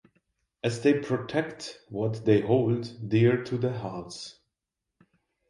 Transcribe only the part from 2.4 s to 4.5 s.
hold dear to their hearts!